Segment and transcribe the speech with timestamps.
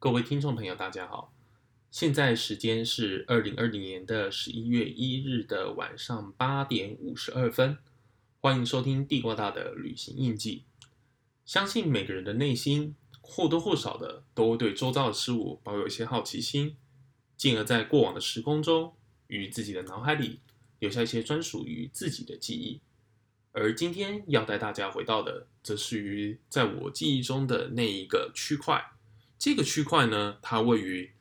[0.00, 1.34] 各位听众朋友，大家好，
[1.90, 7.76] 现在时间是二零二零年的十一月一日的晚上八点五十二分，
[8.38, 10.66] 欢迎收听地瓜大的旅行印记。
[11.44, 16.76] 相信每个人的内心或多或少的都对周遭的事物保有一些好奇心，
[17.36, 18.94] 进而在过往的时空中
[19.26, 20.38] 与自己的脑海里
[20.78, 22.80] 留下一些专属于自己的记忆。
[23.50, 28.92] 而今天要带大家回到的，则是于在我记忆中的那一个区块。
[29.38, 31.14] 这个区块呢，它位于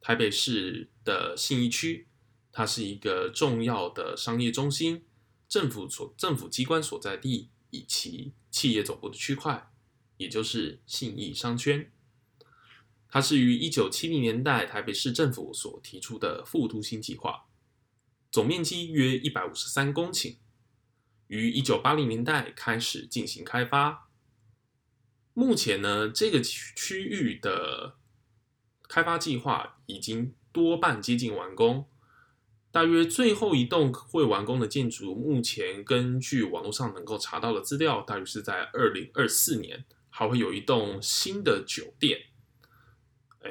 [0.00, 2.08] 台北市的信义区，
[2.50, 5.04] 它是一个重要的商业中心、
[5.48, 9.70] 政府所政府机关所在地以及企业总部的区块，
[10.16, 11.92] 也就是信义商圈。
[13.06, 17.44] 它是于一九七零年代台北市政府所提出的副都心计划，
[18.30, 20.36] 总面积约一百五十三公顷。
[21.26, 24.08] 于一九八零年代开始进行开发，
[25.34, 27.94] 目前呢，这个区域的
[28.88, 31.86] 开发计划已经多半接近完工。
[32.70, 42.18] 大约最后一栋会完工的建筑，目前根据网络上能够查到的资料，大约是在二零二四年，还会有一栋新的酒店。
[43.40, 43.50] 哎，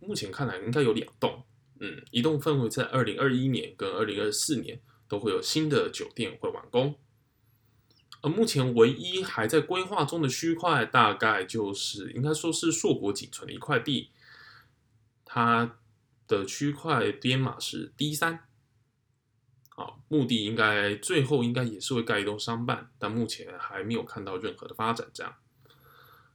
[0.00, 1.44] 目前看来应该有两栋，
[1.80, 4.80] 嗯，一栋分为在二零二一年跟二零二四年。
[5.10, 6.94] 都会有新的酒店会完工，
[8.20, 14.10] 而目前唯一还在规划中的区块，大概就是应该说是硕果仅存的一块地，
[15.24, 15.76] 它
[16.26, 18.46] 的区块编码是 D 三，
[19.68, 25.08] 好，目的应该最后应该也是会盖一栋商办，但目前还没有看到任何的发展。
[25.12, 25.34] 这样，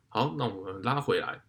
[0.09, 1.44] 好，那我们拉回来，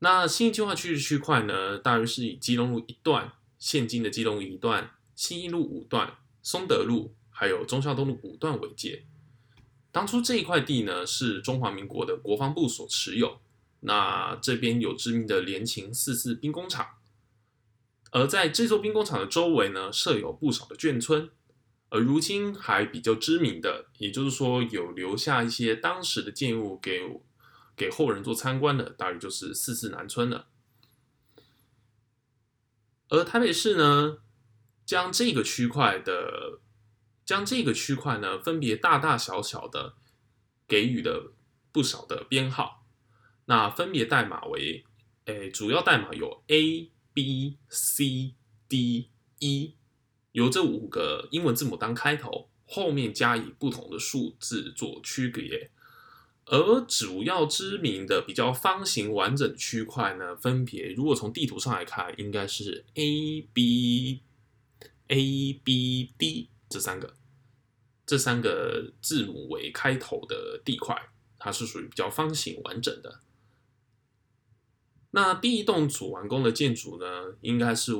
[0.00, 6.18] 那新计划区的区块呢，大约是以基隆路一段，现今的基隆路一段，新义路五段。
[6.42, 9.04] 松德路还有忠孝东路五段为界，
[9.96, 13.40] 当初这一块地呢是中华民国的国防部所持有，
[13.80, 16.86] 那这边有知名的联勤四四兵工厂，
[18.10, 21.30] 而在这座兵工厂的周围呢设有不少的眷村，
[21.88, 27.00] 而如今还比较知名的，也就是说有留下一些当时的建物给
[27.74, 30.48] 给后人做参观的，大约就是四四南村了。
[33.08, 34.18] 而台北市呢？
[34.84, 36.60] 将这个区块的，
[37.26, 39.96] 将这个区块呢，分别大大小小的
[40.66, 41.34] 给予了
[41.72, 42.86] 不少的编号，
[43.46, 44.84] 那分别代码为，
[45.24, 48.34] 诶，主要代码有 A、B、C、
[48.68, 49.10] D、
[49.40, 49.74] E，
[50.32, 55.72] 由这五个英文字母当开头，后面加以不同的数字做区别，
[56.44, 64.20] 而主要知名的比较方形完整区块呢，分别如果从地图上来看，应该是 A、B。
[65.08, 67.14] A、B、D 这三个，
[68.04, 73.20] 这三个字母为开头的地块，它是属于比较方形完整的。
[75.10, 77.92] 那第一栋主完工的建筑呢，应该是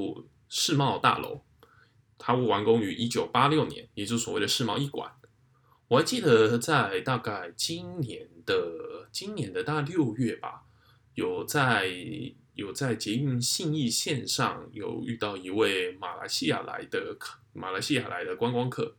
[0.48, 1.42] 世贸大楼，
[2.18, 5.12] 它完工于一九八六年，也就是所谓的世贸一馆。
[5.88, 10.64] 我还记得在大概今年的今年的大六月吧，
[11.14, 11.90] 有在。
[12.56, 18.96] 有在捷运信义线上有遇到一位马来西亚来的客，马来西亚来的观光客，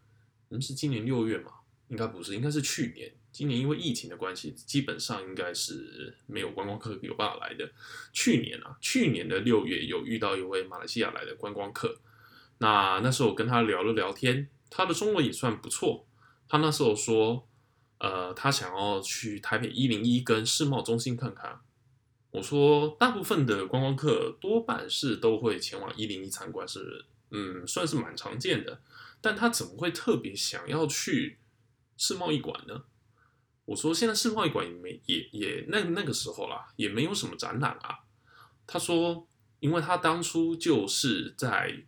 [0.49, 1.51] 嗯，是今年六月嘛？
[1.89, 3.11] 应该不是，应该是去年。
[3.31, 7.69] 今年因为疫情的关系，基本上应该是没有观光客有办法来的。
[8.13, 11.99] 去年啊，去年的六月有遇到一位马来西亚来的观光客，
[12.59, 16.05] 那那时候我跟他聊了聊天，他的中文也算不错。
[16.47, 17.47] 他那时候说，
[17.97, 21.59] 呃，他想要去台北一零一跟世贸中心看看。
[22.31, 28.81] 我说，大部分的观光客多半是都会前往一零一参观，是嗯，算是蛮常见的。
[29.21, 31.39] 但他怎么会特别想要去
[31.95, 32.83] 世贸易馆呢？
[33.65, 37.99] 我说，现在世贸易馆也没也也那那个时候啦，也没有什么展览啊。
[38.67, 39.27] 他说，
[39.59, 41.83] 因为他当初就是在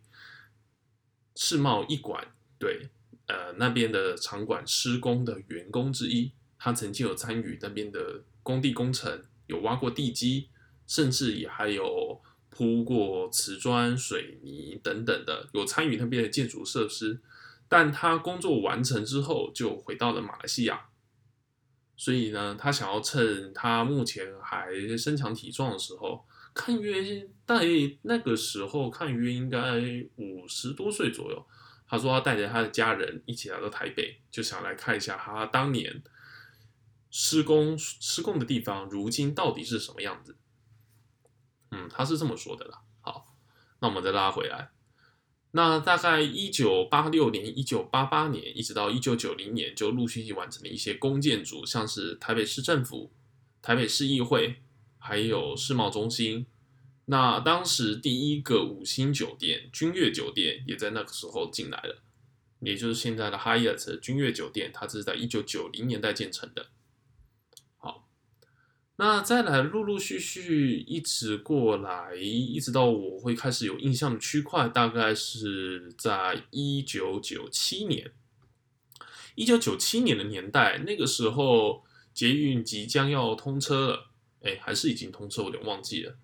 [1.35, 2.89] 世贸易馆对
[3.27, 9.25] 呃那边的场馆施工的员工之一，他曾经有参与那边的工地工程。
[9.49, 10.47] 有挖过地基，
[10.87, 17.19] 甚至也还有铺过瓷砖、水泥等等的，有参与那边的建筑设施。
[17.67, 20.87] 但他工作完成之后，就回到了马来西亚。
[21.97, 27.65] 所以呢，他想要趁他目前还身强体壮的时候，看约在
[28.03, 29.81] 那个时候看约应该
[30.15, 31.45] 五十多岁左右。
[31.87, 36.01] 他说他带着他的家人一起来到台北，就想来看一下他当年。
[37.09, 40.37] 施工施工的地方，如今到底是什么样子？
[41.71, 42.81] 嗯，他是这么说的啦。
[43.01, 43.35] 好，
[43.79, 44.71] 那我们再拉回来。
[45.51, 53.11] 那大概一九八六年、一九八八年，一直到一九九零年，就陆续完成了一些公建筑，像是台北市政府、
[53.61, 54.61] 台北市议会、
[54.99, 56.45] 还有世贸中心。
[57.05, 62.03] 那当时第一个五星酒店君悦酒店也在那个时候进来了，
[62.59, 66.67] 也就是现在的 Hyatt 君悦酒店，它是在一九九零年代建成的。
[68.99, 78.11] 那再来陆陆续续一直过来，一直到我会开始有印象的区块，大概是在一九九七年。
[79.35, 84.09] 一九九七年的年代，那个时候捷运即将要通车了，
[84.41, 86.17] 哎，还是已经通车，我有点忘记了。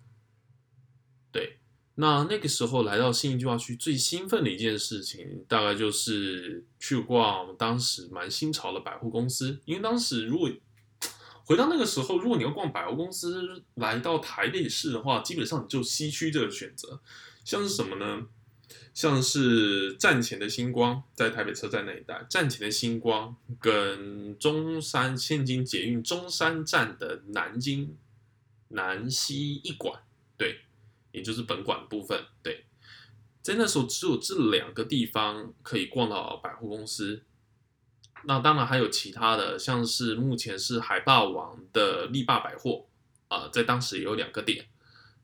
[1.32, 1.56] 对，
[1.94, 9.58] 那那个时候来到新义计划区，最兴奋的一件事情，大概就是去逛当时蛮新潮的百货公司。
[9.64, 10.50] 因为当时如果
[11.46, 17.00] 回到那个时候，如果你要逛百货公司，来到台北市的话，基本上就西区这个选择，
[17.44, 18.26] 像是什么呢？
[18.92, 27.96] 像是站前的星光，在台北车站那一带，站前的星光跟中山现今捷运中山站的南京
[28.68, 30.02] 南西一馆，
[30.36, 30.60] 对。
[31.12, 32.66] 也就是本馆部分，对，
[33.40, 37.22] 在那时候只有这两个地方可以逛到百货公司。
[38.24, 42.86] 那当然还有其他的，像是目前是海霸王的力霸百货
[43.28, 44.66] 啊，在当时也有两个点。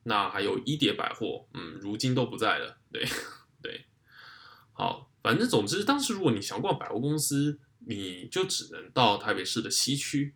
[0.05, 2.77] 那还有一叠百货，嗯，如今都不在了。
[2.91, 3.05] 对
[3.63, 3.85] 对，
[4.73, 7.57] 好，反正总之，当时如果你想逛百货公司，
[7.87, 10.35] 你就只能到台北市的西区。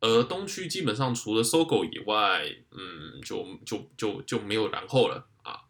[0.00, 5.62] 而东区基本上除了搜狗以外，嗯，就就就就没有然后了啊。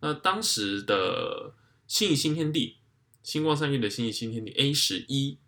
[0.00, 1.54] 那当时的
[1.86, 2.78] 信义新天地、
[3.22, 5.38] 星光三月的信义新天地 A 十一，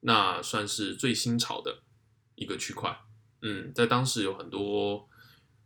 [0.00, 1.82] 那算是最新潮的
[2.34, 2.96] 一个区块。
[3.42, 5.08] 嗯，在当时有很多，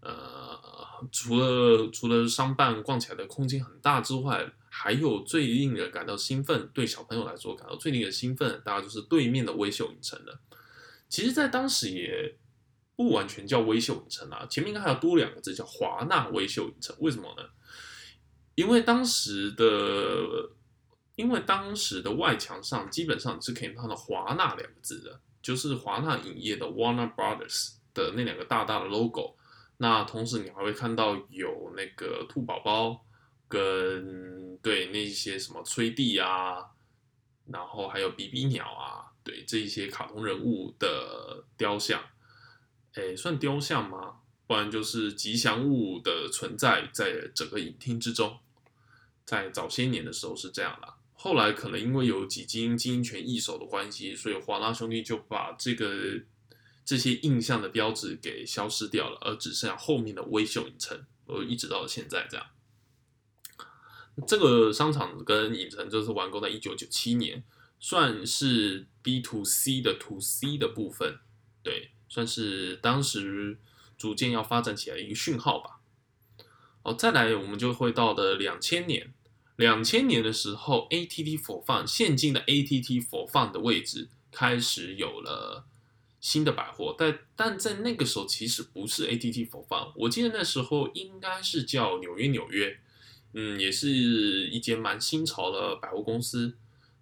[0.01, 0.59] 呃，
[1.13, 10.41] 除了除了商办逛起来的空间很大之外，还有最令人感到兴奋，对小朋友来说感到最令人兴奋，大概就是对面的微秀影城了。
[11.09, 12.37] 其实，在当时也
[12.97, 16.95] 不完全叫微秀影城啊，前面应该还要多两个字，叫华纳微秀影城。
[17.01, 17.43] 为什么呢？
[18.55, 20.51] 因为当时的，
[21.21, 29.37] 因为当时的外墙上基本上是可以看到华纳两个字的，就是华纳影业的 Warner Brothers 的那两个大大的 logo。
[29.77, 33.05] 那同时你还会看到有那个兔宝宝
[33.47, 36.71] 跟对那些什么崔弟啊，
[37.47, 39.13] 然后还有比比鸟啊。
[39.23, 42.03] 对这一些卡通人物的雕像，
[42.95, 44.21] 哎，算雕像吗？
[44.47, 48.39] 不然就是吉祥物的存在在整个影厅之中。
[49.27, 56.23] 在早些年的时候是这样的，后来可能因为有几经经营权易手的关系，所以华纳兄弟就把这个
[56.85, 62.47] 这些印象的标志给消失掉了，而只剩下后面的微秀影城，而一直到现在这样。
[64.27, 67.45] 这个商场跟影城就是完工在一九九七年。
[67.83, 71.19] 算是 B to C 的 to C 的部分，
[71.63, 73.59] 对，算是当时
[73.97, 75.81] 逐渐要发展起来一个讯号吧。
[76.83, 79.15] 哦，再来我们就会到的两千年，
[79.61, 85.67] 两千年的时候，ATT for Fun 现今的 ATT for Fun 的位置开始有了
[86.19, 92.81] 新的百货，但但在那个时候其实不是 ATT for Fun，我记得那时候应该是叫纽约纽约，
[93.35, 96.57] 嗯，也是一间蛮新潮的百货公司。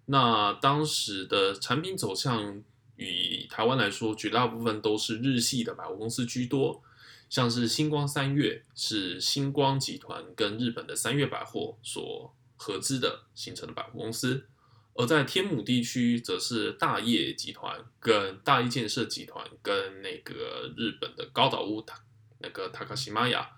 [0.07, 2.61] 那当时的产品走向，
[2.97, 6.83] 与台湾来说，绝大部分都是日系的百货公司居多，
[7.29, 14.45] 像是星光三月是星光集团跟日本的三月百货所合资的形成的百货公司，
[14.93, 22.03] 而在天母地区，则是大业集团跟大业建设集团跟那个日本的高岛屋塔
[22.39, 23.49] 那个塔卡西玛雅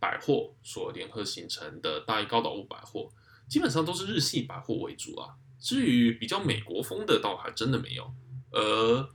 [0.00, 3.08] 百货所联合形成的大业高岛屋百货，
[3.48, 5.36] 基本上都是日系百货为主啊。
[5.60, 8.12] 至于比较美国风的，倒还真的没有。
[8.50, 9.08] 而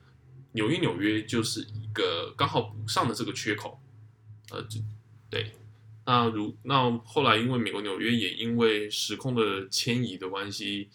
[0.54, 3.82] 纽约纽约就是一个刚好补上的这个缺口。
[4.52, 4.66] 呃，
[5.30, 5.52] 对。
[6.06, 10.90] 那如那后来因为美国纽约也因为时空的迁移的关系，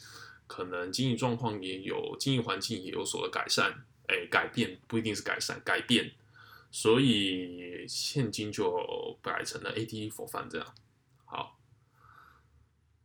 [0.46, 6.12] 可能经济状况也有经济环境也有所的改善，哎，改变不一定是改善，改变。
[6.70, 10.74] 所以现今就改成了 AT for fun 这样。
[11.24, 11.58] 好。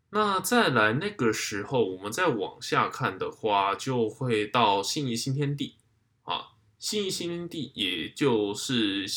[0.09, 5.77] 那再来那个时候，我们再往下看的话，就会到信义新天地
[6.21, 6.49] 啊。
[6.77, 9.07] 信义新天地，也就是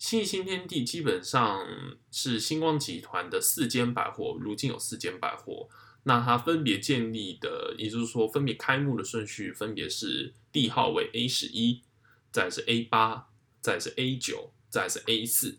[0.00, 1.62] 新新天地，基本上
[2.10, 5.68] 是星光集团的四间百货，如今有四间百货。
[6.04, 11.82] 那它分别建立的，也就是说，分别开幕的顺序，分别是地号为 A 十一，
[12.32, 13.28] 再是 A 八，
[13.60, 15.58] 再是 A 九，再是 A 四。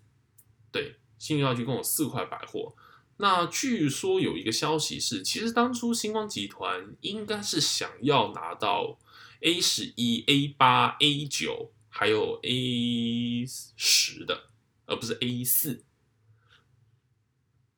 [0.72, 2.74] 对，信义区共有四块百货。
[3.18, 8.98] 那据说有一个消息是，其实当初星光集团应该是想要拿到
[9.42, 14.50] A 十一、A 八、A 九还有 A 十的，
[14.86, 15.84] 而不是 A 四。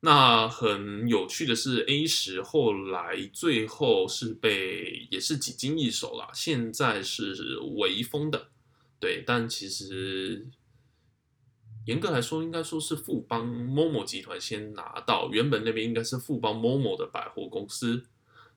[0.02, 8.50] 那很有趣的是，A 十后来最后是被也是几经易手了，现在是微风的，
[9.00, 10.48] 对，但其实
[11.86, 18.04] 严格来说，应该说是富邦 MOMO 集团先拿到，原本那边应该是富邦 MOMO 的百货公司，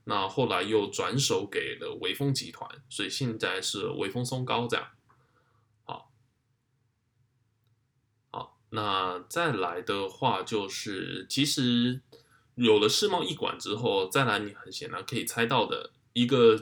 [0.03, 4.89] 那后来又转手给了微风集团，所以现在是微风松糕这样。
[8.71, 12.01] 那再来的话，就是其实
[12.57, 16.61] 有了世贸一馆之后，再来你很显然可以猜到的一个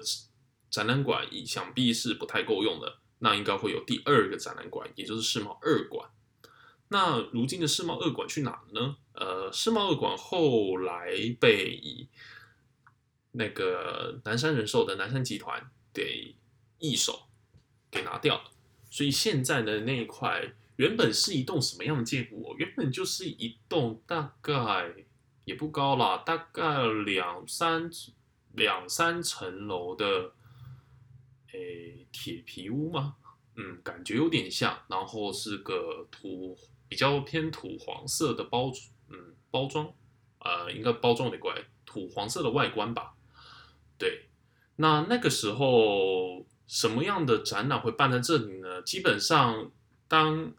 [0.71, 2.99] 展览馆，想必是不太够用的。
[3.21, 6.11] 那应该会有第二个展览馆，也就是世贸二馆。
[6.89, 8.97] 那如今的世贸二馆去哪了呢？
[9.15, 12.07] 呃，世贸二馆后来被
[13.33, 16.35] 那个南山人寿的南山集团给
[16.79, 17.23] 易手
[17.91, 18.51] 给拿掉了，
[18.91, 20.53] 所以现在的那一块。
[20.76, 22.54] 原本是一栋什么样的建筑？
[22.59, 24.93] 原本就是一栋大概
[25.45, 27.90] 也不高啦，大概两三
[28.52, 30.33] 两三层楼的，
[31.52, 33.16] 诶，铁皮屋吗？
[33.57, 34.76] 嗯，感觉有点像。
[34.88, 38.73] 然后是个土比较偏土黄色的包，
[39.09, 39.93] 嗯，包装，
[40.40, 41.54] 呃，应该包装得怪，
[41.87, 43.14] 土黄色的外观吧。
[43.97, 44.28] 对，
[44.76, 48.83] 那那个时候什么样的展览会办在这里呢？
[48.83, 49.71] 基本上
[50.09, 50.52] 当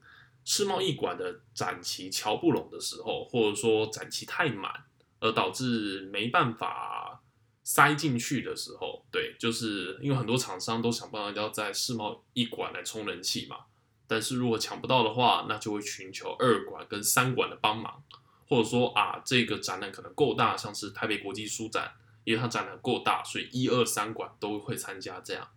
[0.46, 4.86] 世贸艺馆的展期瞧不拢的时候，或者说展期太满，
[5.20, 7.24] 而导致没办法
[7.64, 13.66] 塞进去的时候，对，就是因为很多厂商都想办法要在世贸艺馆来充人气嘛。
[14.06, 18.04] 但是如果抢不到的话，那就会寻求二馆跟三馆的帮忙，
[18.48, 21.92] 或者说啊，这个展览可能够大，像是台北国际书展，
[22.24, 25.20] 因为它展览够大，所以一二三馆都会参加。
[25.22, 25.50] 这样，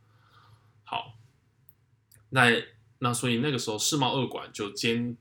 [0.82, 1.18] 好，
[2.30, 2.77] 那。
[3.00, 5.16] 那所以那个时候世贸二馆就兼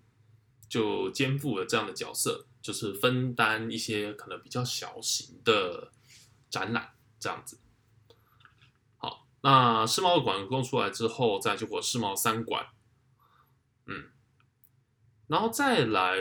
[0.68, 5.92] 就肩负了这样的角色，就是分担一些可能比较小型的
[6.50, 7.60] 展览这样子。
[8.98, 12.68] 好，那世贸二馆供出来之后，再就过世贸三馆，
[13.86, 14.10] 嗯，
[15.28, 16.18] 然后再来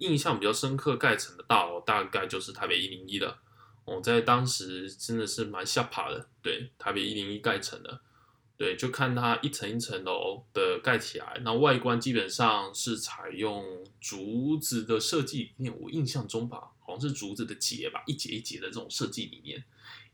[0.00, 3.40] 印象比较深刻盖成的大楼，大概就是台北一零一了。
[3.84, 8.00] 我在当时真的是蛮吓怕的，对，台北一零一盖成的。
[8.56, 15.80] 对，就看它一层一层楼的盖起来，那外观基本上是采用竹子的设计理念。
[15.80, 19.64] 我印象中吧，好像是竹子的节吧，一节一节的这种设计理念，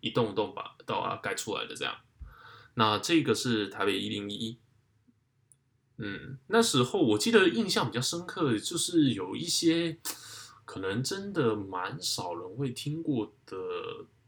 [0.01, 1.95] 一栋一栋把到啊盖出来的这样。
[2.75, 4.57] 那这个是台北一零一，
[5.97, 9.99] 嗯，那时候我记得印象比较深刻的就是有一些
[10.65, 13.57] 可能真的蛮少人会听过的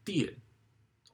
[0.05, 0.37] 店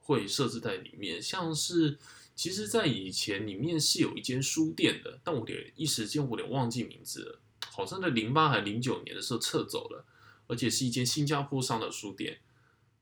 [0.01, 1.99] 会设置在里面，像是。
[2.39, 10.05] 其实，在以前里面是有一间书店的，但我点一时间我有点忘记名字了，好像在零八还是零九年的时候撤走了，
[10.47, 12.39] 而且是一间新加坡商的书店，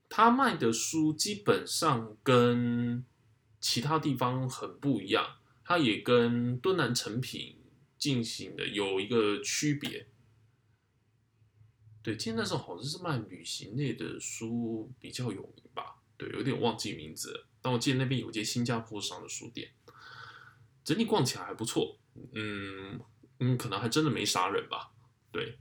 [0.10, 3.06] 他卖的书基本上跟
[3.62, 7.58] 其他地方很不一样，它也跟敦南成品
[8.00, 10.08] 进行的有一个区别。
[12.02, 17.46] 对，记得那时候好像是卖旅行类的书比较有名吧，对，有点忘记名字。
[17.62, 19.70] 但我记得那边有间新加坡商的书店，
[20.84, 22.00] 整体逛起来还不错。
[22.34, 23.00] 嗯
[23.40, 24.92] 嗯，可能还真的没啥人吧。
[25.32, 25.58] 对，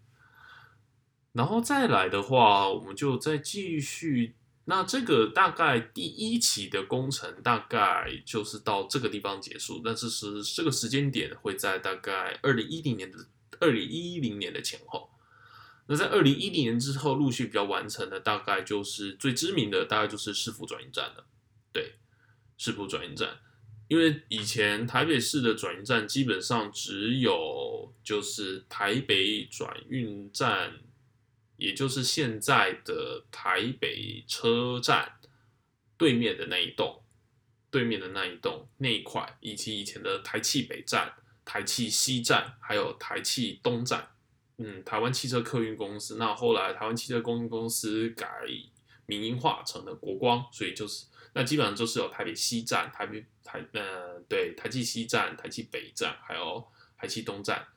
[1.32, 4.34] 然后再来的话，我们就再继续。
[4.64, 13.18] 那这个大概第一期的工程大概就是到这个地方结束，但是是这个时间点会在大概二零一零年的
[13.60, 15.10] 二零一零年的前后。
[15.88, 21.26] 那在二零一零年之后，陆续比较完成的大概就是最知名的，大概就是市府转运站了。
[21.72, 21.94] 对，
[22.58, 23.38] 市府转运站，
[23.86, 30.80] 因为以前台北市的转运站基本上只有就是台北转运站，
[31.56, 35.20] 也就是现在的台北车站
[35.96, 37.04] 对面的那一栋，
[37.70, 41.14] 对面的那一栋那一块，以及以前的台汽北站、
[41.44, 44.10] 台汽西站，还有台汽东站，
[44.58, 46.16] 嗯，台湾汽车客运公司。
[46.16, 48.28] 那后来台湾汽车客运公司改
[49.06, 51.06] 民营化成了国光，所以就是。
[51.34, 57.68] 那基本上就是有台北西站、台北台呃对台气西站、台气北站，还有台气东站。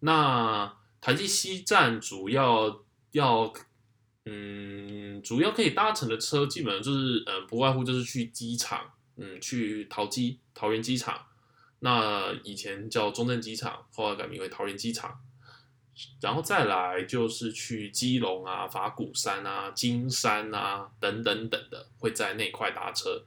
[0.00, 3.52] 那台气西站主要要
[4.24, 11.26] 嗯主要可以搭乘的车，基本上就是呃不外乎就是去机场，嗯去桃机桃园机场。
[11.80, 15.20] 那以前叫中正机场，后来改名为桃园机场。
[16.20, 23.24] 然后再来就是去基隆啊、法鼓山啊、金山啊等等等的，会在那块搭车。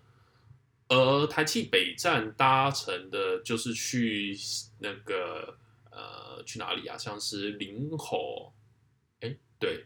[0.90, 4.38] 而台气北站搭乘的就是去
[4.80, 5.58] 那个
[5.92, 6.98] 呃去哪里啊？
[6.98, 8.54] 像是林口，
[9.20, 9.86] 哎，对，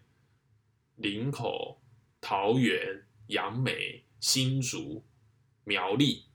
[0.97, 1.81] 林口、
[2.19, 5.03] 桃园、杨梅、新竹、
[5.63, 6.25] 苗栗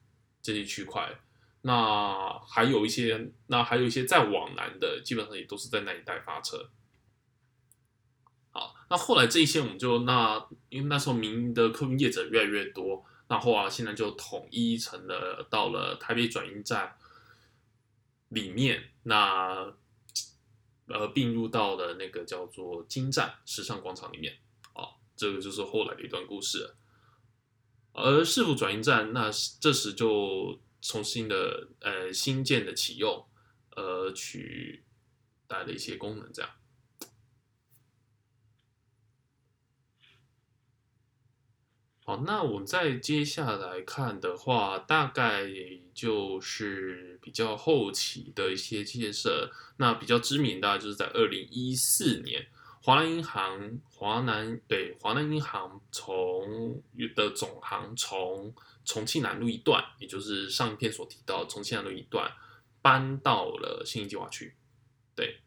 [0.43, 1.17] 这些区块。
[1.67, 6.71] 那还有一些，那还有一些再往南的，基本上也都是在那一带发车。
[8.53, 13.05] 好，那后来这一些我们就那，因为那时候民营的客运业者越来越多。
[13.29, 16.97] 那后来现在就统一成了到了台北转运站
[18.29, 19.75] 里面，那
[20.87, 24.39] 呃并入到了那个叫做金站时尚广场里面，
[24.75, 26.77] 哦，这个就是后来的一段故事。
[27.93, 29.29] 而市府转运站，那
[29.61, 33.27] 这时就重新的呃新建的启用，
[33.77, 34.85] 呃取
[35.47, 36.51] 代的一些功能，这样。
[42.05, 45.43] 好，那我们再接下来看的话，大概
[45.93, 49.51] 就是比较后期的一些建设。
[49.79, 52.47] 那比较知名的，就是在二零一四年，
[52.81, 56.81] 华南银行华南对华南银行从
[57.17, 58.55] 的总行从
[58.87, 62.33] 重庆南路一段，也就是上一篇所提到重庆南路一段，
[62.81, 64.55] 搬到了新义计划区。
[65.15, 65.41] 对，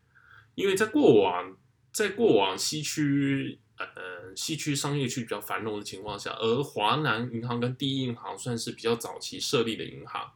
[0.53, 1.57] 因为在过往，
[1.91, 3.59] 在过往西区。
[3.79, 10.33] 呃，西区商业区比较繁荣的情况下，而华南银行跟第一银行算是比较早期设立的银行，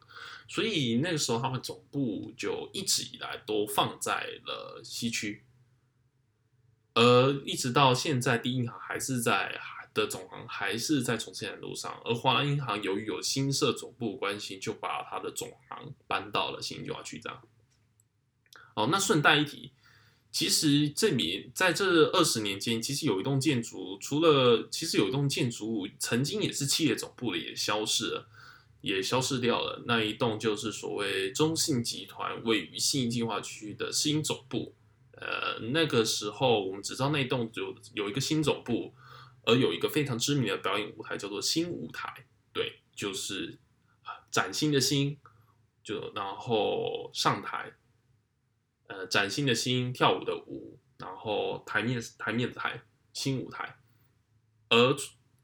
[0.48, 5.44] 所以那个时候他们总部就一直以来都放在了西区，
[6.94, 9.60] 而一直到现在，第一银行还是在
[9.94, 17.42] 的总行还是在重庆南路上，而华南银行由于有新设总部关系，就把它的总行搬到了新计划区这样。
[18.76, 19.72] 哦，那顺带一提。
[20.32, 28.28] 其实这里在这二十年间，其实有一栋建筑，除了其实有一栋建筑物曾经也是企业总部的，也消失了，
[28.82, 29.84] 也消失掉了。
[29.86, 34.74] 那一栋就是所谓中信集团位于信义计划区的新总部。
[35.12, 38.92] 呃，那个时候我们只知道那栋有有一个新总部，
[39.44, 43.60] 而有一个非常知名的表演舞台叫做新舞台，对，就是
[44.32, 45.18] 崭新的新，
[45.84, 47.74] 就然后上台。
[48.88, 53.78] 呃，崭新的新跳舞的舞，然后台面台面台新舞台，
[54.70, 54.96] 而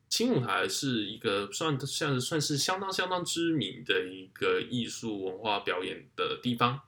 [0.09, 6.81] 新舞台是一个算像算是相当相当知名的一个艺术文化表演的地方。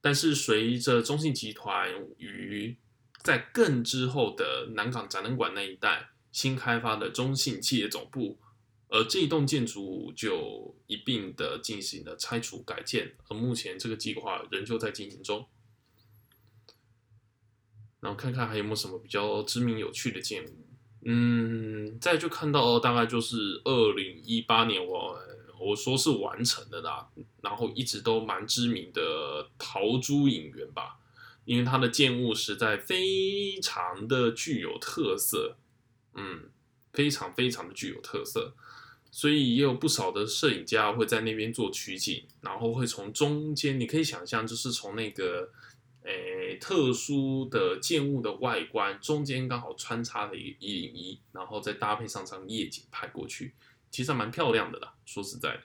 [0.00, 2.76] 但是随着中信集团与
[3.22, 8.38] 在更之后的南港展览馆那一带新开发的中信企业总部。
[8.88, 15.46] 而这一栋建筑物就一并的进行了拆除改建，而目前这个计划仍旧在进行中。
[18.00, 20.66] 然后看看还有没有什么比较知名有趣的建物。
[21.06, 25.18] 嗯，再就看到大概就是二零一八年我
[25.58, 27.08] 我说是完成的啦，
[27.40, 30.98] 然后一直都蛮知名的桃珠影园吧，
[31.44, 35.56] 因为它的建物实在非常的具有特色，
[36.14, 36.50] 嗯，
[36.92, 38.54] 非常非常的具有特色。
[39.14, 45.52] 所以也有不少的摄影家会在那边做取景，然后会从中间，你可以想象，就是从那个
[46.04, 53.54] 诶特殊的建物的外观中间刚好穿插了一个一零一，然后再搭配上张夜景拍过去，
[53.90, 54.94] 其实蛮漂亮的啦。
[55.04, 55.62] 说实在的，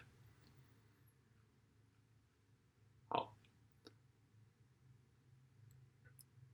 [3.08, 3.34] 好，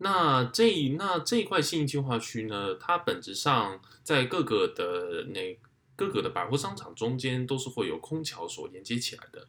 [0.04, 5.58] 那这那这一块新计划区呢，它本质上在各个的那。
[5.96, 9.48] 各个的百货商场中间都是会有空桥所连接起来的，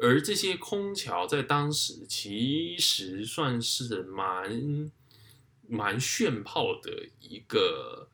[0.00, 4.90] 而这些空桥在当时其实算是蛮
[5.68, 8.08] 蛮炫炮的一个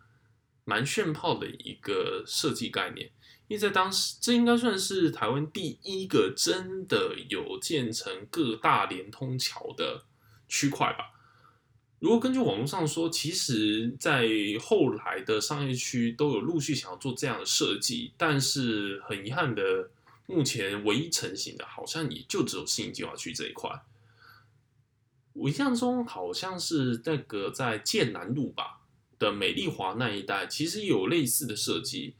[0.66, 3.10] 蛮炫炮的一个设计概念，
[3.48, 10.04] 因为在当时这应该算是台湾第一个真的有建成各大连通桥的
[10.46, 11.21] 区块吧。
[12.02, 14.26] 如果根据网络上说，其实，在
[14.60, 19.88] 后来的商业区都有陆续想要做这样的设计，但是很遗憾的，
[20.26, 23.70] 目前唯一成型的，好像也就只有新计划区这一块。
[25.32, 28.80] 我印象中好像是那个在建南路吧
[29.20, 32.16] 的美丽华那一带，其实有类似的设计，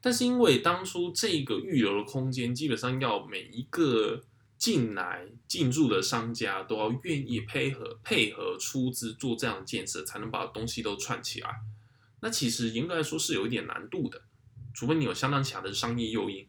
[0.00, 4.22] 但是因为当初这个预留的空间，基本上要每一个。
[4.58, 11.60] 进来进驻的商家都要愿意配合配合出资做这样的建设，才能把东西都串起来。
[12.20, 14.22] 那其实严格来说是有一点难度的，
[14.72, 16.46] 除非你有相当强的商业诱因。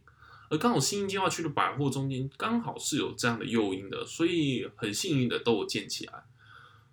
[0.49, 6.23] 而刚好新计划区的百货中间刚好是有这样的诱因的，所以很幸运的都有建起来。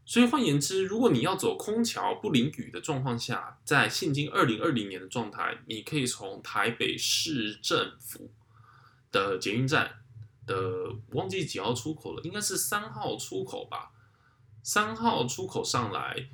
[0.04, 8.32] 所以换言之，如果你要走空桥不淋雨的状况下，在现今二零二零年的状态，你可以从台北市政府
[9.12, 10.03] 的捷运站
[10.46, 13.90] 的忘记几号出口了，应该是三号出口吧。
[14.62, 16.28] 三号出口上来，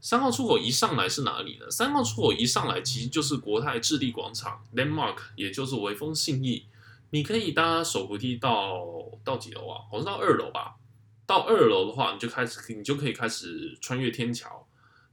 [0.00, 1.70] 三号出口一上来是哪里呢？
[1.70, 6.66] 三号出口一上来其实就是国泰置地广场 （Landmark），也就是微风信义。
[7.10, 8.84] 你可以搭手扶梯到
[9.22, 9.82] 到几楼啊？
[9.88, 10.76] 好像到二楼吧。
[11.24, 14.66] 到二楼的话，你就开始，你就可以开始穿越天桥，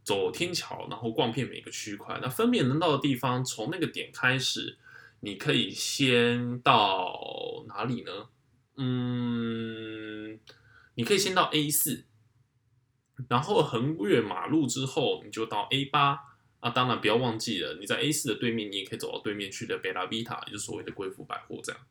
[0.04, 2.20] 走天桥，然后逛遍每个区块。
[2.22, 4.78] 那分别能到的地方，从那个点开始，
[5.20, 7.14] 你可以先到
[7.68, 8.12] 哪里呢？
[8.76, 10.40] 嗯，
[10.96, 12.06] 你可以先到 A 四，
[13.28, 16.20] 然后横越马路之后，你就到 A 八。
[16.60, 21.82] 啊，当然不要忘记了，你在 A 四的对面，你也可以走到对面去的贝拉维塔，也就是所谓的贵妇百货这样。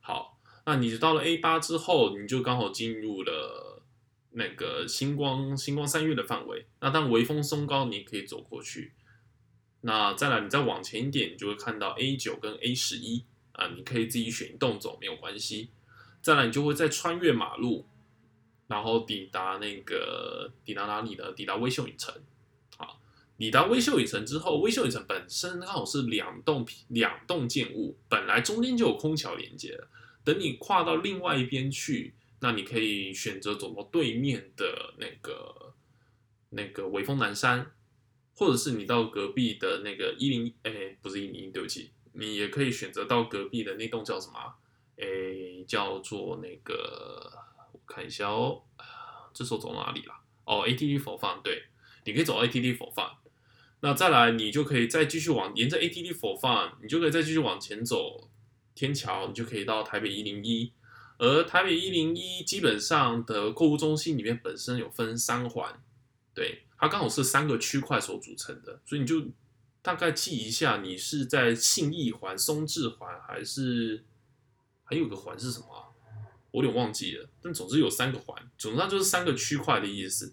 [0.00, 0.34] 好。
[0.68, 3.84] 那你到了 A 八之后，你就刚好进入了
[4.32, 6.66] 那个星光星光三月的范围。
[6.80, 8.92] 那当微风松高，你可以走过去。
[9.82, 15.70] 那再来，你再往前一点，你就会看到 A 九跟 A 十一啊，你可以自己选一栋走，没有关系。
[16.26, 17.86] 再来，你就会再穿越马路，
[18.66, 21.30] 然后抵达那个抵达哪里呢？
[21.30, 22.12] 抵达微秀影城。
[22.76, 23.00] 好，
[23.38, 29.88] 抵达微秀影城之后，微秀影城本身刚好是两栋两栋建物，本来中间就有空桥连接了。
[30.24, 35.74] 等你跨到另外一边去，那你可以选择走到对面的那个
[36.50, 37.70] 那个威风南山，
[38.34, 44.56] 或者是你到隔壁的那个一零哎，不是一零一，对不起，你也可以选择到隔壁的那栋叫什么？
[44.98, 47.32] 哎，叫做那个
[47.72, 48.62] 我看一下哦，
[49.32, 50.14] 这时候走哪里了？
[50.44, 51.64] 哦，ATT for fun，对，
[52.04, 53.10] 你可以走 ATT for fun。
[53.80, 58.30] 那再来，你就可以再继续往沿着 ATT for fun，你就可以再继续往前走。
[58.74, 60.70] 天桥，你就可以到台北一零一，
[61.16, 65.82] 而台北一零一基本上的购物中心里面本身有分三环，
[66.34, 69.22] 对，它刚好是三个区块所组成的，所以你就
[69.80, 74.04] 大概记一下，你是在信义环、松智环，还是
[74.86, 75.66] 还有个环是什么？
[76.52, 80.32] 我有点忘记了，但总之有三个环，总之它就是三个区块的意思。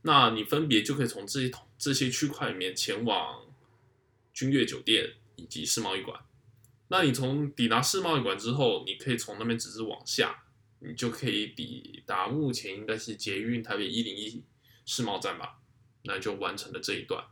[0.00, 3.44] 那你分别就可以从这些这些区块里面前往
[4.32, 6.18] 君悦酒店以及世贸易馆。
[6.86, 10.44] 那你从抵达世贸易馆之后，你可以从那边直直往下，
[10.78, 14.42] 你就可以抵达目前应该是捷运台北一零一
[14.86, 15.58] 世贸站吧，
[16.04, 17.22] 那就完成了这一段。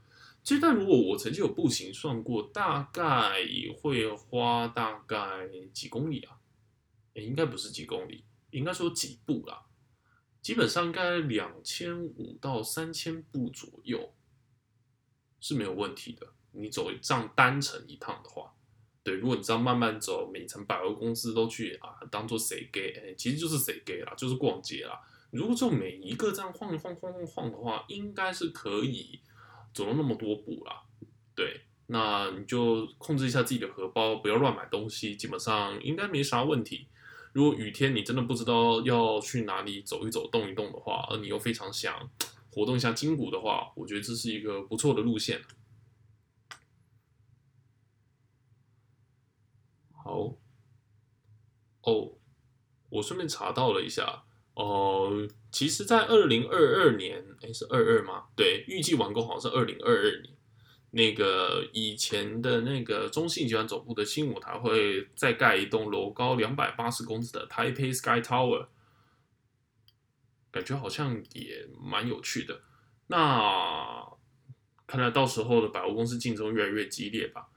[0.45, 3.47] 这段如果我曾经有步行算过，大概
[3.81, 6.37] 会花大概几公里啊？
[7.23, 9.65] 应该不是几公里，应该说几步啦。
[10.43, 14.15] 基本上应该两千五到三千步左右
[15.41, 16.27] 是没有问题的。
[16.53, 18.53] 你走这样单程一趟的话。
[19.03, 22.93] 对，如果你这样慢慢走，每层百货公司都去啊，当做谁给？
[22.93, 25.01] 哎，其实就是谁给啦，就是逛街啦。
[25.31, 29.21] 如果就每一个这样晃一晃、晃晃晃的话，应该是可以
[29.73, 30.83] 走了那么多步啦。
[31.37, 36.89] 对，那你就控制一下自己的荷包，不要乱买东西，基本上应该没啥问题。
[37.37, 42.11] 如果雨天你真的不知道要去哪里走一走、动一动的话，而你又非常想
[42.51, 45.43] 活动一下筋骨的话，我觉得这是一个不错的路线。
[50.03, 50.35] 好，
[51.83, 52.15] 哦，
[52.89, 58.29] 我顺便查到了一下，哦，其实，在二零二二年，哎，是二二吗？
[58.35, 60.35] 对，预计完工好像是二零二二年。
[60.97, 68.69] 那个以前的那个中信集团总部的新舞台会再盖一栋楼高两百八十公尺的 Taipei Sky Tower，
[70.51, 72.63] 感觉好像也蛮有趣的。
[73.09, 74.07] 那
[74.87, 77.49] 看来到时候的百货公司竞争越来越激烈吧。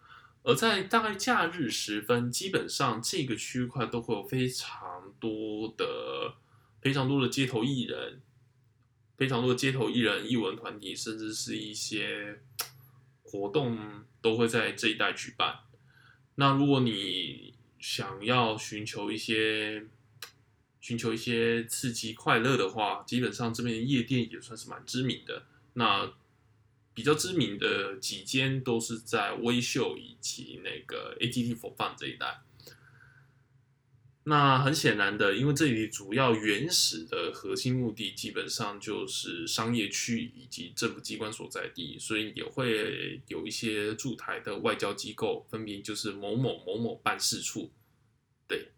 [0.44, 6.34] 而在大概假日时分，基本上这个区块都会有非常多的、
[6.82, 8.22] 非常多的街头艺人，
[9.16, 12.42] 非常多的街头艺人、艺文团体，甚至是一些
[13.30, 13.78] 活动
[14.22, 15.60] 都会在这一带举办。
[16.36, 19.86] 那如果你想要寻求一些、
[20.82, 25.44] 寻求一些刺激快乐的话，基本上这边夜店也算是蛮知名的。
[25.74, 26.12] 那
[26.94, 32.42] 比较知名的几间都是在微秀以及那个 ATT for fun 这一带。
[34.30, 47.72] 那很显然的，因为这里主要原始的核心目的基本上就是商业区以及政府机关所在地，所以也会有一些驻台的外交机构，分别就是某某某某办事处，
[48.48, 48.70] 对，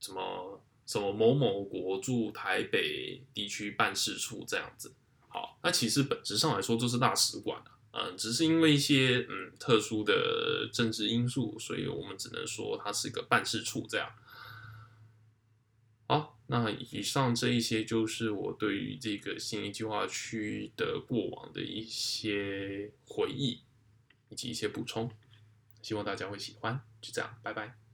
[0.00, 4.92] 什么什么某某国驻台北地区办事处这样子。
[5.28, 14.10] 好，那其实本质上来说就是大使馆嗯，只是因为一些嗯特殊的政治因素，所以我们只能说它是一个办事处这样。
[16.48, 23.60] 那以上这一些就是我对于这个新义计划区的过往的一些回忆，
[24.28, 25.10] 以及一些补充，
[25.82, 26.80] 希望大家会喜欢。
[27.00, 27.85] 就这样，拜拜。